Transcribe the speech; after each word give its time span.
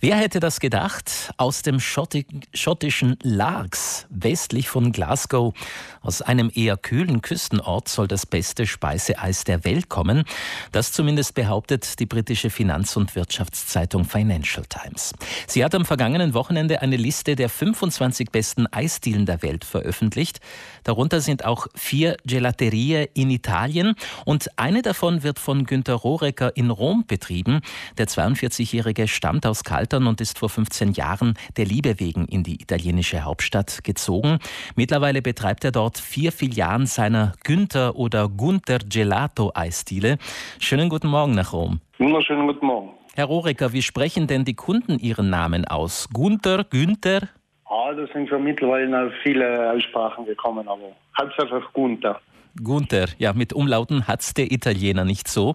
Wer 0.00 0.16
hätte 0.16 0.40
das 0.40 0.60
gedacht? 0.60 1.32
Aus 1.38 1.62
dem 1.62 1.80
schottischen 1.80 3.16
Largs, 3.22 4.06
westlich 4.10 4.68
von 4.68 4.92
Glasgow, 4.92 5.54
aus 6.02 6.20
einem 6.20 6.50
eher 6.54 6.76
kühlen 6.76 7.22
Küstenort 7.22 7.88
soll 7.88 8.06
das 8.06 8.26
beste 8.26 8.66
Speiseeis 8.66 9.44
der 9.44 9.64
Welt 9.64 9.88
kommen. 9.88 10.24
Das 10.70 10.92
zumindest 10.92 11.34
behauptet 11.34 11.98
die 11.98 12.06
britische 12.06 12.50
Finanz- 12.50 12.96
und 12.96 13.16
Wirtschaftszeitung 13.16 14.04
Financial 14.04 14.64
Times. 14.66 15.14
Sie 15.46 15.64
hat 15.64 15.74
am 15.74 15.86
vergangenen 15.86 16.34
Wochenende 16.34 16.82
eine 16.82 16.96
Liste 16.96 17.34
der 17.34 17.48
25 17.48 18.30
besten 18.30 18.66
Eisdielen 18.66 19.24
der 19.24 19.42
Welt 19.42 19.64
veröffentlicht. 19.64 20.40
Darunter 20.84 21.20
sind 21.20 21.44
auch 21.44 21.66
vier 21.74 22.16
Gelaterie 22.26 23.08
in 23.14 23.30
Italien 23.30 23.94
und 24.26 24.58
eine 24.58 24.82
davon 24.82 25.22
wird 25.22 25.38
von 25.38 25.64
Günter 25.64 25.94
Rohrecker 25.94 26.54
in 26.56 26.70
Rom 26.70 27.04
betrieben. 27.06 27.60
Der 27.96 28.06
42-Jährige 28.06 29.08
stammt 29.08 29.46
aus 29.46 29.64
Kaltern 29.86 30.08
und 30.08 30.20
ist 30.20 30.40
vor 30.40 30.48
15 30.48 30.92
Jahren 30.92 31.34
der 31.56 31.64
Liebe 31.64 32.00
wegen 32.00 32.26
in 32.26 32.42
die 32.42 32.60
italienische 32.60 33.24
Hauptstadt 33.24 33.84
gezogen. 33.84 34.38
Mittlerweile 34.74 35.22
betreibt 35.22 35.64
er 35.64 35.70
dort 35.70 35.98
vier 35.98 36.32
Filialen 36.32 36.86
seiner 36.86 37.34
Günther 37.44 37.94
oder 37.94 38.28
Gunther 38.28 38.78
Gelato 38.80 39.52
Eisdiele. 39.54 40.18
Schönen 40.58 40.88
guten 40.88 41.06
Morgen 41.06 41.36
nach 41.36 41.52
Rom. 41.52 41.78
Wunderschönen 41.98 42.48
guten 42.48 42.66
Morgen. 42.66 42.90
Herr 43.14 43.26
Rohrecker, 43.26 43.72
wie 43.72 43.82
sprechen 43.82 44.26
denn 44.26 44.44
die 44.44 44.54
Kunden 44.54 44.98
Ihren 44.98 45.30
Namen 45.30 45.64
aus? 45.64 46.08
Gunther, 46.12 46.64
Günther? 46.64 47.28
Ah, 47.66 47.92
da 47.92 48.06
sind 48.12 48.28
schon 48.28 48.42
mittlerweile 48.42 49.12
viele 49.22 49.70
Aussprachen 49.70 50.26
gekommen, 50.26 50.66
aber 50.66 50.96
hauptsächlich 51.16 51.64
Gunther. 51.72 52.20
Gunther, 52.62 53.08
ja, 53.18 53.32
mit 53.32 53.52
Umlauten 53.52 54.06
hat 54.06 54.20
es 54.20 54.34
der 54.34 54.50
Italiener 54.50 55.04
nicht 55.04 55.28
so. 55.28 55.54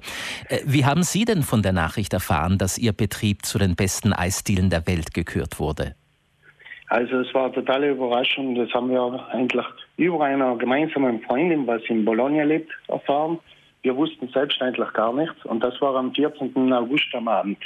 Äh, 0.50 0.60
wie 0.66 0.86
haben 0.86 1.04
Sie 1.04 1.26
denn 1.26 1.44
von 1.44 1.62
der 1.62 1.74
Nachricht 1.74 2.14
erfahren, 2.14 2.58
dass 2.58 2.78
Ihr 2.78 2.94
Betrieb 2.94 3.46
zu 3.46 3.58
den 3.58 3.76
besten 3.76 4.14
Eisdielen 4.14 4.70
der 4.70 4.88
Welt 4.88 5.14
gekürt 5.14 5.60
wurde? 5.60 5.96
Also 6.92 7.20
es 7.22 7.34
war 7.34 7.46
eine 7.46 7.54
totale 7.54 7.92
Überraschung. 7.92 8.54
Das 8.56 8.70
haben 8.74 8.90
wir 8.90 9.26
eigentlich 9.32 9.66
über 9.96 10.26
einer 10.26 10.58
gemeinsamen 10.58 11.22
Freundin, 11.22 11.66
was 11.66 11.82
in 11.88 12.04
Bologna 12.04 12.44
lebt, 12.44 12.70
erfahren. 12.90 13.40
Wir 13.82 13.96
wussten 13.96 14.28
selbst 14.28 14.62
eigentlich 14.62 14.92
gar 14.92 15.14
nichts. 15.14 15.46
Und 15.46 15.64
das 15.64 15.80
war 15.80 15.96
am 15.96 16.14
14. 16.14 16.74
August 16.74 17.08
am 17.14 17.30
Abend. 17.30 17.58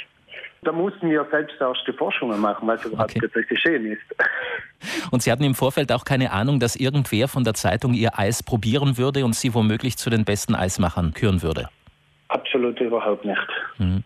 Da 0.62 0.72
mussten 0.72 1.10
wir 1.10 1.26
selbst 1.30 1.60
erste 1.60 1.92
Forschungen 1.92 2.40
machen, 2.40 2.68
was 2.68 2.84
überhaupt 2.84 3.16
okay. 3.16 3.44
geschehen 3.48 3.86
ist. 3.86 4.02
Und 5.10 5.22
Sie 5.22 5.30
hatten 5.32 5.44
im 5.44 5.54
Vorfeld 5.54 5.92
auch 5.92 6.04
keine 6.04 6.32
Ahnung, 6.32 6.60
dass 6.60 6.76
irgendwer 6.76 7.28
von 7.28 7.44
der 7.44 7.54
Zeitung 7.54 7.94
Ihr 7.94 8.18
Eis 8.18 8.42
probieren 8.42 8.98
würde 8.98 9.24
und 9.24 9.34
Sie 9.34 9.54
womöglich 9.54 9.96
zu 9.96 10.10
den 10.10 10.24
besten 10.24 10.54
Eismachern 10.54 11.14
küren 11.14 11.42
würde? 11.42 11.68
Absolut 12.28 12.80
überhaupt 12.80 13.24
nicht. 13.24 13.48
Mhm. 13.78 14.02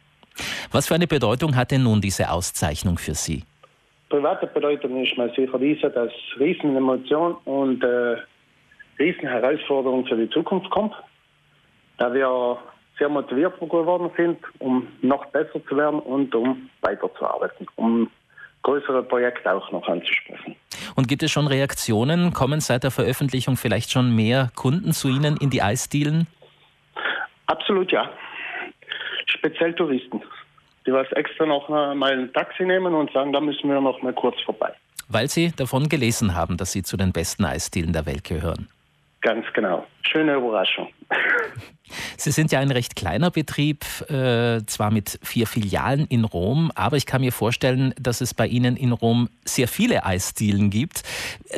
Was 0.73 0.89
für 0.89 0.95
eine 0.95 1.07
Bedeutung 1.07 1.57
hat 1.57 1.71
denn 1.71 1.83
nun 1.83 2.01
diese 2.01 2.31
Auszeichnung 2.31 2.99
für 2.99 3.15
Sie? 3.15 3.45
Private 4.09 4.47
Bedeutung 4.49 5.03
ist 5.05 5.17
mir 5.17 5.31
sicher 5.35 5.59
diese, 5.59 5.91
dass 5.91 6.11
Riesenemotion 6.39 7.35
und 7.45 7.83
äh, 7.85 8.17
Riesenherausforderung 8.99 10.07
für 10.07 10.17
die 10.17 10.29
Zukunft 10.31 10.69
kommt. 10.71 10.95
Da 11.99 12.13
wir 12.13 12.59
sehr 12.99 13.09
motiviert 13.09 13.59
geworden 13.59 14.11
sind, 14.17 14.39
um 14.59 14.87
noch 15.01 15.25
besser 15.27 15.65
zu 15.67 15.77
werden 15.77 16.01
und 16.01 16.35
um 16.35 16.69
weiterzuarbeiten, 16.83 17.67
um 17.77 18.11
größere 18.63 19.03
Projekte 19.03 19.53
auch 19.53 19.71
noch 19.73 19.89
anzusprechen. 19.89 20.50
Und 21.01 21.09
gibt 21.09 21.23
es 21.23 21.31
schon 21.31 21.47
Reaktionen? 21.47 22.35
Kommen 22.35 22.61
seit 22.61 22.85
der 22.85 22.91
Veröffentlichung 22.91 23.57
vielleicht 23.57 23.91
schon 23.91 24.15
mehr 24.15 24.51
Kunden 24.55 24.93
zu 24.93 25.09
Ihnen 25.09 25.39
in 25.39 25.49
die 25.49 25.63
Eisdielen? 25.63 26.27
Absolut 27.47 27.91
ja. 27.91 28.11
Speziell 29.25 29.73
Touristen, 29.73 30.21
die 30.87 30.93
was 30.93 31.11
extra 31.13 31.47
noch 31.47 31.71
mal 31.71 32.13
ein 32.13 32.31
Taxi 32.35 32.67
nehmen 32.67 32.93
und 32.93 33.11
sagen, 33.13 33.33
da 33.33 33.41
müssen 33.41 33.71
wir 33.71 33.81
noch 33.81 34.03
mal 34.03 34.13
kurz 34.13 34.39
vorbei. 34.43 34.75
Weil 35.09 35.29
Sie 35.29 35.53
davon 35.57 35.89
gelesen 35.89 36.35
haben, 36.35 36.59
dass 36.59 36.73
Sie 36.73 36.83
zu 36.83 36.99
den 36.99 37.13
besten 37.13 37.47
Eisdielen 37.47 37.95
der 37.95 38.05
Welt 38.05 38.25
gehören. 38.25 38.69
Ganz 39.23 39.45
genau. 39.53 39.87
Schöne 40.03 40.35
Überraschung. 40.35 40.89
Sie 42.17 42.31
sind 42.31 42.53
ja 42.53 42.61
ein 42.61 42.71
recht 42.71 42.97
kleiner 42.97 43.31
Betrieb, 43.31 43.85
äh, 44.09 44.65
zwar 44.67 44.91
mit 44.91 45.19
vier 45.23 45.47
Filialen 45.47 46.07
in 46.09 46.25
Rom, 46.25 46.71
aber 46.75 46.97
ich 46.97 47.05
kann 47.05 47.21
mir 47.21 47.33
vorstellen, 47.33 47.93
dass 48.01 48.21
es 48.21 48.33
bei 48.33 48.47
Ihnen 48.47 48.77
in 48.77 48.93
Rom 48.93 49.29
sehr 49.45 49.69
viele 49.69 50.05
Eisdielen 50.05 50.71
gibt. 50.71 51.03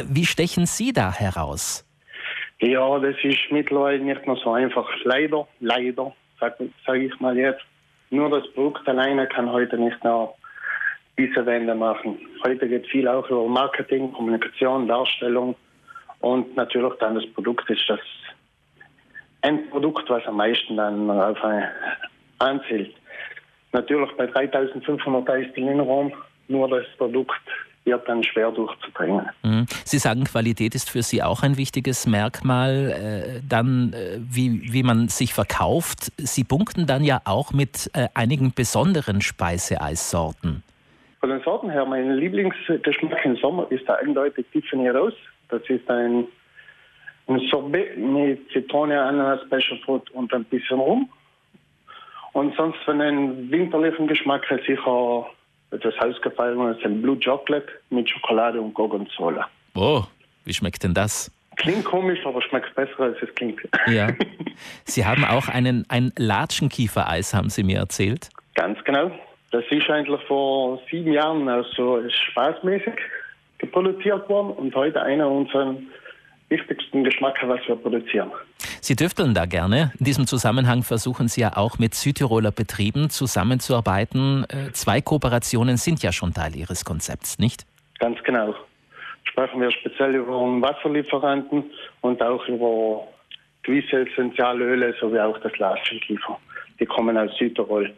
Wie 0.08 0.24
stechen 0.24 0.66
Sie 0.66 0.92
da 0.92 1.12
heraus? 1.12 1.86
Ja, 2.60 2.98
das 2.98 3.16
ist 3.22 3.50
mittlerweile 3.50 4.00
nicht 4.00 4.26
mehr 4.26 4.36
so 4.36 4.52
einfach. 4.52 4.88
Leider, 5.04 5.46
leider, 5.60 6.14
sage 6.40 6.70
sag 6.86 6.96
ich 6.96 7.18
mal 7.20 7.36
jetzt. 7.36 7.62
Nur 8.10 8.30
das 8.30 8.50
Produkt 8.52 8.86
alleine 8.88 9.26
kann 9.26 9.50
heute 9.50 9.78
nicht 9.78 10.02
mehr 10.02 10.32
diese 11.18 11.44
Wende 11.46 11.74
machen. 11.74 12.18
Heute 12.44 12.68
geht 12.68 12.86
viel 12.86 13.08
auch 13.08 13.28
über 13.28 13.48
Marketing, 13.48 14.12
Kommunikation, 14.12 14.88
Darstellung 14.88 15.54
und 16.22 16.56
natürlich 16.56 16.94
dann 17.00 17.16
das 17.16 17.26
Produkt 17.34 17.68
ist 17.68 17.82
das 17.88 18.00
Endprodukt, 19.42 20.08
was 20.08 20.24
am 20.26 20.36
meisten 20.36 20.76
dann 20.76 21.10
auf 21.10 21.38
anzählt. 22.38 22.94
Natürlich 23.72 24.10
bei 24.16 24.26
3500 24.26 25.28
Eisdielen 25.28 25.68
in 25.68 25.80
Rom, 25.80 26.12
nur 26.48 26.68
das 26.68 26.86
Produkt 26.96 27.40
wird 27.84 28.08
dann 28.08 28.22
schwer 28.22 28.52
durchzubringen. 28.52 29.28
Mhm. 29.42 29.66
Sie 29.84 29.98
sagen, 29.98 30.24
Qualität 30.24 30.74
ist 30.74 30.88
für 30.88 31.02
Sie 31.02 31.22
auch 31.22 31.42
ein 31.42 31.56
wichtiges 31.56 32.06
Merkmal. 32.06 33.40
Äh, 33.40 33.40
dann, 33.48 33.92
äh, 33.92 34.18
wie, 34.20 34.72
wie 34.72 34.84
man 34.84 35.08
sich 35.08 35.34
verkauft. 35.34 36.12
Sie 36.18 36.44
punkten 36.44 36.86
dann 36.86 37.02
ja 37.02 37.20
auch 37.24 37.52
mit 37.52 37.90
äh, 37.94 38.08
einigen 38.14 38.52
besonderen 38.52 39.20
Speiseeissorten. 39.20 40.62
Von 41.22 41.30
den 41.30 41.40
Sorten 41.42 41.70
her, 41.70 41.84
mein 41.84 42.16
Lieblingsgeschmack 42.16 43.24
im 43.24 43.36
Sommer 43.36 43.70
ist 43.70 43.88
da 43.88 43.94
eindeutig 43.94 44.44
Tiffany 44.50 44.88
Rose. 44.88 45.14
Das 45.50 45.62
ist 45.68 45.88
ein, 45.88 46.26
ein 47.28 47.38
Sorbet 47.48 47.96
mit 47.96 48.50
Zitrone, 48.50 49.00
Ananas, 49.00 49.40
Special 49.46 49.78
Fruit 49.84 50.10
und 50.10 50.34
ein 50.34 50.42
bisschen 50.42 50.80
Rum. 50.80 51.08
Und 52.32 52.56
sonst 52.56 52.78
von 52.84 52.98
den 52.98 53.48
winterlichen 53.52 54.08
Geschmack 54.08 54.44
sicher 54.66 55.26
etwas 55.70 55.94
ausgefallen 56.00 56.74
ist 56.74 56.84
ein 56.84 57.00
Blue 57.00 57.16
Chocolate 57.24 57.68
mit 57.90 58.10
Schokolade 58.10 58.60
und 58.60 58.74
Gorgonzola. 58.74 59.48
Oh, 59.76 60.02
wie 60.44 60.52
schmeckt 60.52 60.82
denn 60.82 60.92
das? 60.92 61.30
Klingt 61.54 61.84
komisch, 61.84 62.18
aber 62.26 62.42
schmeckt 62.42 62.74
besser, 62.74 62.98
als 62.98 63.22
es 63.22 63.32
klingt. 63.36 63.60
Ja. 63.86 64.08
Sie 64.84 65.06
haben 65.06 65.24
auch 65.24 65.46
einen, 65.46 65.84
ein 65.88 66.10
Latschenkiefereis, 66.18 67.32
haben 67.32 67.48
Sie 67.48 67.62
mir 67.62 67.78
erzählt. 67.78 68.28
Ganz 68.56 68.82
genau. 68.82 69.12
Das 69.52 69.64
ist 69.70 69.88
eigentlich 69.90 70.20
vor 70.22 70.80
sieben 70.90 71.12
Jahren 71.12 71.48
also 71.48 72.02
spaßmäßig 72.08 72.94
produziert 73.70 74.28
worden 74.28 74.50
und 74.52 74.74
heute 74.74 75.00
einer 75.02 75.30
unserer 75.30 75.76
wichtigsten 76.48 77.04
Geschmäcker, 77.04 77.48
was 77.48 77.60
wir 77.66 77.76
produzieren. 77.76 78.30
Sie 78.80 78.96
dürfteln 78.96 79.34
da 79.34 79.46
gerne. 79.46 79.92
In 79.98 80.06
diesem 80.06 80.26
Zusammenhang 80.26 80.82
versuchen 80.82 81.28
Sie 81.28 81.42
ja 81.42 81.56
auch 81.56 81.78
mit 81.78 81.94
Südtiroler 81.94 82.50
Betrieben 82.50 83.10
zusammenzuarbeiten. 83.10 84.44
Äh, 84.48 84.72
zwei 84.72 85.00
Kooperationen 85.00 85.76
sind 85.76 86.02
ja 86.02 86.12
schon 86.12 86.32
Teil 86.32 86.56
Ihres 86.56 86.84
Konzepts, 86.84 87.38
nicht? 87.38 87.64
Ganz 87.98 88.22
genau. 88.24 88.54
Sprechen 89.24 89.60
wir 89.60 89.70
speziell 89.70 90.14
über 90.16 90.32
Wasserlieferanten 90.60 91.64
und 92.00 92.22
auch 92.22 92.46
über 92.48 93.06
gewisse 93.62 94.00
Essentialöle 94.00 94.94
sowie 94.98 95.20
auch 95.20 95.38
das 95.38 95.56
Lastschenkiefer. 95.58 96.38
Die 96.80 96.86
kommen 96.86 97.16
aus 97.16 97.30
Südtirol. 97.38 97.92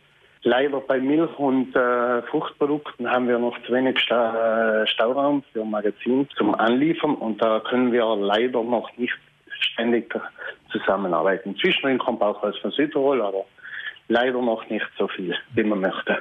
Leider 0.46 0.80
bei 0.80 1.00
Milch- 1.00 1.38
und 1.38 1.74
äh, 1.74 2.20
Fruchtprodukten 2.22 3.10
haben 3.10 3.28
wir 3.28 3.38
noch 3.38 3.56
zu 3.62 3.72
wenig 3.72 3.98
Sta 3.98 4.82
äh, 4.82 4.86
Stauraum 4.86 5.42
für 5.52 5.64
Magazin 5.64 6.28
zum 6.36 6.54
Anliefern 6.54 7.14
und 7.14 7.42
da 7.42 7.60
können 7.60 7.92
wir 7.92 8.04
leider 8.16 8.62
noch 8.62 8.94
nicht 8.98 9.14
ständig 9.58 10.14
zusammenarbeiten. 10.70 11.56
Zwischendrin 11.56 11.96
kommt 11.96 12.20
auch 12.20 12.42
was 12.42 12.58
von 12.58 12.72
Südtirol, 12.72 13.22
aber 13.22 13.46
leider 14.08 14.42
noch 14.42 14.68
nicht 14.68 14.86
so 14.98 15.08
viel, 15.08 15.34
wie 15.54 15.64
man 15.64 15.80
möchte. 15.80 16.18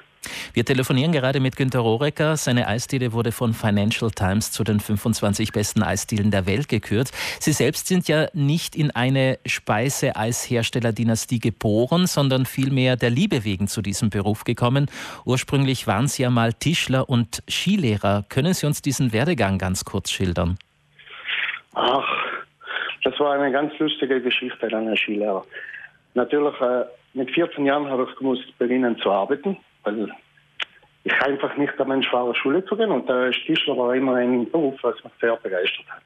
Wir 0.53 0.66
telefonieren 0.66 1.12
gerade 1.12 1.40
mit 1.40 1.56
Günter 1.56 1.80
Rohrecker. 1.80 2.38
Seine 2.38 2.68
Eisdiele 2.68 3.12
wurde 3.12 3.31
von 3.31 3.54
Financial 3.54 4.12
Times 4.12 4.51
zu 4.51 4.63
den 4.63 4.80
25 4.80 5.51
besten 5.51 5.81
Eisdielen 5.81 6.30
der 6.30 6.45
Welt 6.45 6.69
gekürt. 6.69 7.10
Sie 7.39 7.54
selbst 7.54 7.88
sind 7.88 8.07
ja 8.07 8.28
nicht 8.33 8.75
in 8.75 8.92
eine 8.92 9.39
Speiseeisherstellerdynastie 9.48 11.39
geboren, 11.39 12.06
sondern 12.06 12.45
vielmehr 12.45 12.98
der 12.98 13.10
Liebe 13.10 13.45
wegen 13.45 13.68
zu 13.68 13.81
diesem 13.81 14.12
Beruf 14.12 14.44
gekommen. 14.44 14.92
Ursprünglich 15.25 15.88
waren 15.88 16.07
Sie 16.07 16.22
ja 16.22 16.30
mal 16.30 16.54
Tischler 16.54 17.10
und 17.10 17.42
Skilehrer. 17.50 18.24
Können 18.30 18.54
Sie 18.54 18.68
uns 18.68 18.83
diesen 18.83 19.12
Werdegang 19.12 19.57
ganz 19.57 19.83
kurz 19.86 20.12
schildern? 20.12 20.60
Ach, 21.74 22.07
das 23.04 23.19
war 23.19 23.33
eine 23.33 23.51
ganz 23.51 23.74
lustige 23.80 24.22
Geschichte, 24.22 24.68
dann 24.68 24.95
Skilehrer. 24.95 25.44
Natürlich, 26.13 26.62
äh, 26.62 26.83
mit 27.16 27.31
14 27.31 27.66
Jahren 27.66 27.88
habe 27.89 28.07
ich 28.07 28.16
gewusst, 28.19 28.56
beginnen 28.60 29.00
zu 29.00 29.10
arbeiten, 29.10 29.57
weil 29.83 30.13
ich 31.04 31.22
einfach 31.22 31.56
nicht 31.58 31.78
der 31.78 31.86
Mensch 31.86 32.12
war, 32.14 32.34
Schule 32.36 32.64
zu 32.66 32.76
gehen 32.76 32.92
und 32.92 33.08
der 33.10 33.32
Tischler 33.32 33.78
war 33.78 33.96
immer 33.96 34.16
ein 34.16 34.50
Beruf, 34.50 34.76
was 34.82 35.04
mich 35.04 35.14
sehr 35.20 35.36
begeistert 35.38 35.86
hat. 35.90 36.04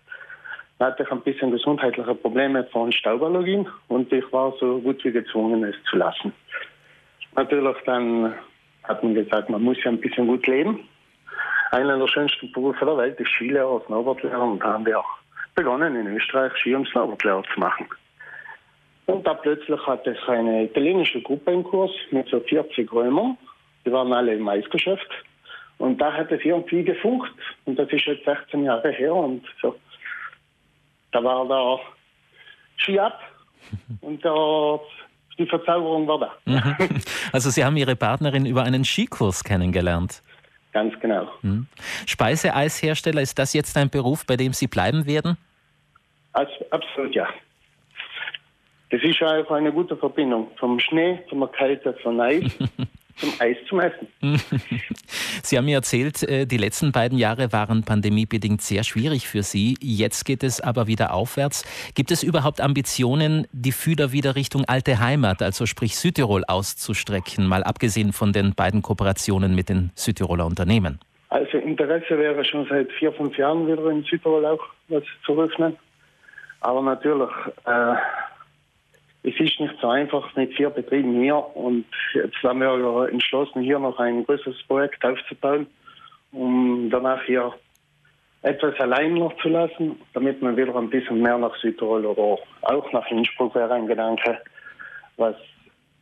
Dann 0.80 0.92
hatte 0.92 1.04
ich 1.04 1.12
ein 1.12 1.22
bisschen 1.22 1.52
gesundheitliche 1.52 2.16
Probleme 2.16 2.64
von 2.66 2.92
Stauballergien 2.92 3.68
und 3.88 4.12
ich 4.12 4.32
war 4.32 4.54
so 4.60 4.80
gut 4.80 5.04
wie 5.04 5.12
gezwungen, 5.12 5.64
es 5.64 5.76
zu 5.90 5.98
lassen. 5.98 6.34
Natürlich 7.36 7.78
dann 7.86 8.34
hat 8.84 9.04
man 9.04 9.14
gesagt, 9.14 9.50
man 9.50 9.64
muss 9.64 9.84
ja 9.84 9.92
ein 9.92 10.00
bisschen 10.00 10.28
gut 10.28 10.48
leben. 10.48 10.88
Einer 11.72 11.98
der 11.98 12.08
schönsten 12.08 12.52
Berufe 12.52 12.86
der 12.86 12.98
Welt 12.98 13.20
ist 13.20 13.30
Skilehrer, 13.32 13.82
Snowboardlehrer 13.86 14.42
und 14.42 14.60
da 14.60 14.74
haben 14.74 14.86
wir 14.86 15.00
auch 15.00 15.18
begonnen 15.54 15.96
in 15.96 16.16
Österreich 16.16 16.56
Ski- 16.58 16.76
und 16.76 16.88
Snowboardlehrer 16.88 17.44
zu 17.54 17.60
machen. 17.60 17.88
Und 19.08 19.26
da 19.26 19.34
plötzlich 19.34 19.80
hatte 19.86 20.12
es 20.12 20.30
eine 20.30 20.66
italienische 20.66 21.22
Gruppe 21.22 21.52
im 21.52 21.64
Kurs 21.64 21.92
mit 22.12 22.28
so 22.30 22.40
40 22.40 22.92
Römern. 22.92 23.38
Die 23.88 23.94
waren 23.94 24.12
alle 24.12 24.34
im 24.34 24.46
Eisgeschäft. 24.50 25.08
Und 25.78 26.00
da 26.02 26.12
hat 26.12 26.30
es 26.30 26.44
irgendwie 26.44 26.84
gefunkt. 26.84 27.32
Und 27.64 27.80
das 27.80 27.90
ist 27.90 28.06
jetzt 28.06 28.26
16 28.26 28.66
Jahre 28.66 28.92
her. 28.92 29.14
Und 29.16 29.46
so, 29.62 29.76
da 31.14 31.24
war 31.24 31.48
der 31.48 31.80
Ski 32.76 33.00
ab. 33.00 33.18
Und 34.02 34.22
der, 34.26 34.80
die 35.40 35.46
Verzauberung 35.46 36.06
war 36.06 36.20
da. 36.20 36.34
Mhm. 36.44 36.76
Also 37.32 37.50
Sie 37.50 37.64
haben 37.64 37.78
Ihre 37.78 37.96
Partnerin 37.96 38.46
über 38.46 38.64
einen 38.64 38.84
Skikurs 38.84 39.42
kennengelernt. 39.46 40.22
Ganz 40.74 41.00
genau. 41.00 41.30
Mhm. 41.44 41.68
Speiseeishersteller, 42.06 43.22
ist 43.22 43.40
das 43.40 43.54
jetzt 43.54 43.78
ein 43.78 43.90
Beruf, 43.90 44.26
bei 44.26 44.36
dem 44.36 44.52
Sie 44.52 44.68
bleiben 44.68 45.06
werden? 45.06 45.38
Also, 46.34 46.52
absolut 46.72 47.16
ja. 47.16 47.30
Das 48.90 49.02
ist 49.02 49.22
auch 49.24 49.50
eine 49.52 49.72
gute 49.72 49.96
Verbindung 49.96 50.52
vom 50.58 50.78
Schnee, 50.82 51.20
zum 51.30 51.50
Kälte, 51.54 51.94
vom 52.04 52.20
Eis, 52.20 52.44
zum 53.18 53.34
Eis 53.40 53.58
zum 53.68 53.80
Essen. 53.80 54.08
Sie 55.44 55.58
haben 55.58 55.66
mir 55.66 55.78
erzählt, 55.78 56.24
äh, 56.24 56.46
die 56.46 56.58
letzten 56.58 56.92
beiden 56.92 57.18
Jahre 57.18 57.52
waren 57.52 57.84
pandemiebedingt 57.84 58.62
sehr 58.62 58.84
schwierig 58.84 59.28
für 59.28 59.44
Sie. 59.44 59.76
Jetzt 59.82 60.26
geht 60.26 60.44
es 60.44 60.62
aber 60.62 60.88
wieder 60.88 61.14
aufwärts. 61.14 61.64
Gibt 61.96 62.12
es 62.12 62.24
überhaupt 62.24 62.62
Ambitionen, 62.62 63.48
die 63.52 63.72
Fühler 63.72 64.12
wieder 64.12 64.36
Richtung 64.36 64.66
alte 64.66 65.00
Heimat, 65.00 65.42
also 65.42 65.66
sprich 65.66 65.98
Südtirol, 65.98 66.44
auszustrecken, 66.48 67.48
mal 67.48 67.64
abgesehen 67.64 68.14
von 68.14 68.34
den 68.34 68.54
beiden 68.54 68.82
Kooperationen 68.82 69.56
mit 69.56 69.70
den 69.70 69.92
Südtiroler 69.96 70.46
Unternehmen? 70.46 71.00
Also 71.30 71.58
Interesse 71.58 72.18
wäre 72.18 72.44
schon 72.46 72.66
seit 72.70 72.92
vier, 72.94 73.12
fünf 73.12 73.38
Jahren 73.38 73.68
wieder 73.68 73.90
in 73.90 74.04
Südtirol 74.04 74.46
auch 74.46 74.64
was 74.88 75.04
zu 75.26 75.40
öffnen. 75.40 75.76
Aber 76.62 76.82
natürlich, 76.82 77.30
äh, 77.66 77.96
es 79.28 79.38
ist 79.42 79.60
nicht 79.60 79.76
so 79.82 79.90
einfach 79.90 80.34
mit 80.36 80.54
vier 80.54 80.70
Betrieben 80.70 81.20
hier 81.22 81.36
und 81.36 81.86
jetzt 82.14 82.42
haben 82.44 82.62
wir 82.62 83.10
entschlossen, 83.12 83.62
hier 83.62 83.78
noch 83.78 84.00
ein 84.00 84.26
größeres 84.26 84.64
Projekt 84.68 85.04
aufzubauen, 85.04 85.68
um 86.32 86.90
danach 86.90 87.22
hier 87.24 87.54
etwas 88.44 88.80
allein 88.80 89.16
noch 89.16 89.36
zu 89.42 89.50
lassen, 89.50 90.00
damit 90.14 90.42
man 90.42 90.56
wieder 90.56 90.74
ein 90.78 90.90
bisschen 90.90 91.22
mehr 91.22 91.38
nach 91.38 91.54
Südtirol 91.58 92.06
oder 92.06 92.38
auch 92.62 92.94
nach 92.94 93.06
Innsbruck 93.12 93.54
wäre 93.56 93.74
ein 93.74 93.88
Gedanke, 93.88 94.40
was 95.18 95.36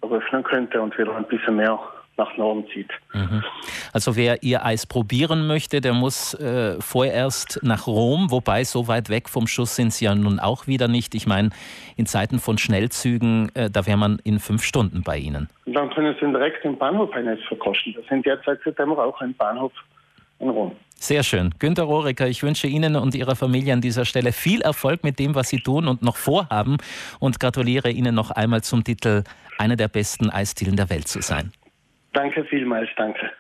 öffnen 0.02 0.44
könnte 0.44 0.80
und 0.80 0.96
wieder 0.96 1.16
ein 1.16 1.26
bisschen 1.26 1.56
mehr 1.56 1.80
nach 2.18 2.38
Norden 2.38 2.68
zieht. 2.72 2.92
Mhm. 3.14 3.44
Also 3.96 4.18
wer 4.18 4.44
ihr 4.44 4.66
Eis 4.66 4.86
probieren 4.86 5.48
möchte, 5.48 5.80
der 5.80 5.94
muss 5.94 6.34
äh, 6.34 6.82
vorerst 6.82 7.62
nach 7.64 7.88
Rom, 7.88 8.30
wobei 8.30 8.66
so 8.66 8.90
weit 8.90 9.08
weg 9.08 9.30
vom 9.30 9.48
Schuss 9.48 9.78
sind 9.78 9.94
sie 9.94 10.04
ja 10.04 10.14
nun 10.14 10.38
auch 10.38 10.68
wieder 10.68 10.90
nicht. 10.90 11.16
Ich 11.16 11.28
meine, 11.28 11.52
in 11.96 12.06
Zeiten 12.06 12.40
von 12.40 12.58
Schnellzügen, 12.58 13.56
äh, 13.56 13.70
da 13.70 13.88
wäre 13.88 13.96
man 13.98 14.20
in 14.26 14.40
fünf 14.40 14.66
Stunden 14.66 15.02
bei 15.02 15.18
Ihnen. 15.18 15.48
Und 15.64 15.76
dann 15.76 15.90
können 15.92 16.14
Sie 16.20 16.28
direkt 16.30 16.66
im 16.66 16.78
Bahnhof 16.78 17.14
ein 17.14 17.26
Eis 17.26 17.40
verkosten. 17.48 17.94
Das 17.96 18.06
sind 18.08 18.26
derzeit 18.26 18.60
September 18.66 19.02
auch 19.02 19.22
ein 19.22 19.34
Bahnhof 19.34 19.72
in 20.40 20.50
Rom. 20.50 20.74
Sehr 20.96 21.24
schön. 21.24 21.52
Günter 21.60 21.84
Rohrecker, 21.84 22.28
ich 22.28 22.44
wünsche 22.44 22.68
Ihnen 22.68 22.98
und 22.98 23.16
Ihrer 23.16 23.38
Familie 23.38 23.72
an 23.72 23.80
dieser 23.80 24.04
Stelle 24.04 24.34
viel 24.34 24.60
Erfolg 24.60 25.06
mit 25.06 25.20
dem, 25.20 25.36
was 25.36 25.48
Sie 25.48 25.62
tun 25.62 25.88
und 25.88 26.02
noch 26.02 26.18
vorhaben 26.18 26.76
und 27.22 27.40
gratuliere 27.40 27.92
Ihnen 27.92 28.14
noch 28.14 28.32
einmal 28.32 28.62
zum 28.62 28.84
Titel, 28.84 29.24
einer 29.58 29.78
der 29.78 29.88
besten 29.88 30.30
Eisdielen 30.30 30.76
der 30.76 30.90
Welt 30.90 31.08
zu 31.08 31.22
sein. 31.22 31.54
Danke 32.12 32.44
vielmals, 32.44 32.90
danke. 32.98 33.32